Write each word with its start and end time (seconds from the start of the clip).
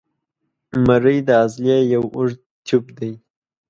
مرۍ 0.85 1.17
د 1.27 1.29
عضلې 1.41 1.77
یو 1.93 2.03
اوږد 2.15 2.39
تیوب 2.65 2.85
دی. 2.97 3.11